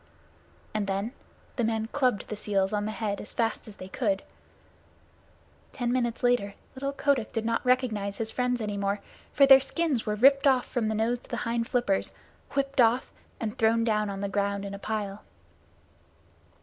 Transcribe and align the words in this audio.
and 0.73 0.87
then 0.87 1.11
the 1.57 1.63
men 1.63 1.85
clubbed 1.91 2.27
the 2.27 2.35
seals 2.35 2.73
on 2.73 2.85
the 2.85 2.91
head 2.91 3.21
as 3.21 3.31
fast 3.31 3.67
as 3.67 3.75
they 3.75 3.87
could. 3.87 4.23
Ten 5.73 5.91
minutes 5.93 6.23
later 6.23 6.55
little 6.73 6.91
Kotick 6.91 7.31
did 7.31 7.45
not 7.45 7.63
recognize 7.63 8.17
his 8.17 8.31
friends 8.31 8.61
any 8.61 8.77
more, 8.77 8.99
for 9.31 9.45
their 9.45 9.59
skins 9.59 10.03
were 10.07 10.15
ripped 10.15 10.47
off 10.47 10.65
from 10.65 10.87
the 10.87 10.95
nose 10.95 11.19
to 11.19 11.29
the 11.29 11.37
hind 11.45 11.67
flippers, 11.69 12.13
whipped 12.53 12.81
off 12.81 13.11
and 13.39 13.55
thrown 13.59 13.83
down 13.83 14.09
on 14.09 14.21
the 14.21 14.27
ground 14.27 14.65
in 14.65 14.73
a 14.73 14.79
pile. 14.79 15.21